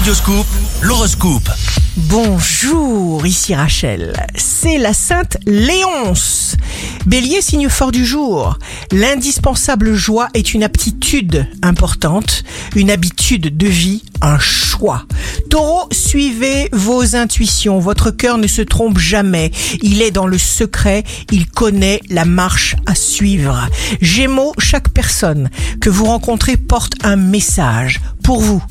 [0.00, 0.46] Radioscoop,
[0.80, 1.50] l'horoscope.
[1.94, 4.14] Bonjour, ici Rachel.
[4.34, 6.56] C'est la Sainte Léonce.
[7.04, 8.58] Bélier, signe fort du jour.
[8.92, 12.44] L'indispensable joie est une aptitude importante,
[12.76, 15.04] une habitude de vie, un choix.
[15.50, 17.78] Taureau, suivez vos intuitions.
[17.78, 19.50] Votre cœur ne se trompe jamais.
[19.82, 21.04] Il est dans le secret.
[21.30, 23.68] Il connaît la marche à suivre.
[24.00, 28.62] Gémeaux, chaque personne que vous rencontrez porte un message pour vous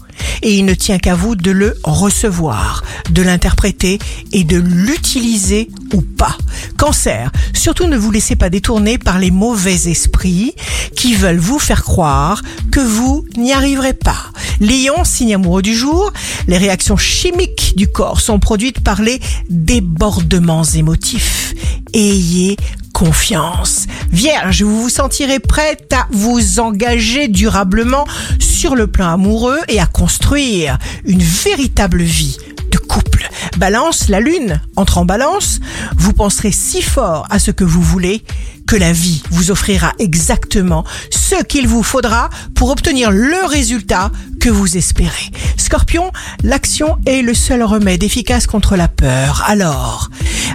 [0.41, 3.99] et il ne tient qu'à vous de le recevoir, de l'interpréter
[4.31, 6.37] et de l'utiliser ou pas.
[6.77, 10.53] Cancer, surtout ne vous laissez pas détourner par les mauvais esprits
[10.95, 12.41] qui veulent vous faire croire
[12.71, 14.31] que vous n'y arriverez pas.
[14.59, 16.11] Lion, signe amoureux du jour,
[16.47, 21.53] les réactions chimiques du corps sont produites par les débordements émotifs.
[21.93, 22.57] Ayez
[22.99, 23.85] confiance.
[24.11, 28.05] Vierge, vous vous sentirez prête à vous engager durablement
[28.39, 32.35] sur le plan amoureux et à construire une véritable vie
[32.69, 33.29] de couple.
[33.55, 35.61] Balance, la lune entre en balance,
[35.95, 38.21] vous penserez si fort à ce que vous voulez
[38.67, 44.49] que la vie vous offrira exactement ce qu'il vous faudra pour obtenir le résultat que
[44.49, 45.31] vous espérez.
[45.57, 46.11] Scorpion,
[46.43, 49.43] l'action est le seul remède efficace contre la peur.
[49.47, 50.09] Alors,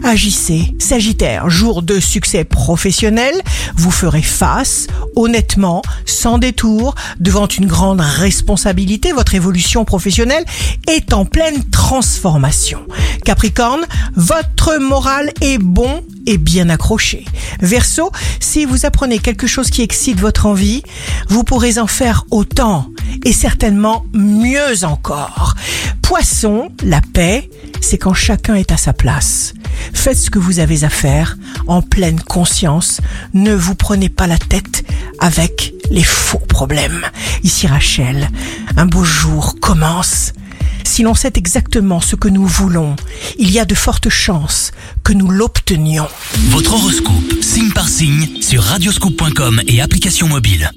[0.04, 0.74] agissez.
[0.78, 3.34] Sagittaire, jour de succès professionnel,
[3.76, 9.12] vous ferez face, honnêtement, sans détour, devant une grande responsabilité.
[9.12, 10.44] Votre évolution professionnelle
[10.88, 12.80] est en pleine transformation.
[13.24, 17.24] Capricorne, votre moral est bon et bien accroché.
[17.60, 18.10] Verseau,
[18.40, 20.82] si vous apprenez quelque chose qui excite votre envie,
[21.28, 22.86] vous pourrez en faire autant
[23.24, 25.54] et certainement mieux encore.
[26.02, 29.54] Poisson, la paix, c'est quand chacun est à sa place.
[29.92, 33.00] Faites ce que vous avez à faire en pleine conscience.
[33.32, 34.84] Ne vous prenez pas la tête
[35.18, 37.04] avec les faux problèmes.
[37.42, 38.28] Ici Rachel,
[38.76, 40.32] un beau jour commence.
[40.84, 42.94] Si l'on sait exactement ce que nous voulons,
[43.38, 44.70] il y a de fortes chances
[45.02, 46.08] que nous l'obtenions.
[46.50, 50.70] Votre horoscope, signe par signe, sur radioscoop.com et application mobile.